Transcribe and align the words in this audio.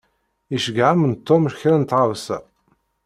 Iceyyeɛ-am-n 0.55 1.13
Tom 1.27 1.43
kra 1.59 1.75
n 1.77 1.83
tɣawsa. 1.89 2.37